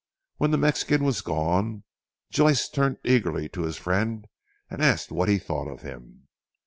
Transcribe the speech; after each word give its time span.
When 0.37 0.49
the 0.49 0.57
Mexican 0.57 1.03
was 1.03 1.21
gone, 1.21 1.83
Joyce 2.31 2.67
turned 2.67 2.97
eagerly 3.03 3.47
to 3.49 3.61
his 3.61 3.77
friend 3.77 4.25
and 4.67 4.81
asked 4.81 5.11
what 5.11 5.29
he 5.29 5.37
thought 5.37 5.67
of 5.69 5.83
him. 5.83 6.27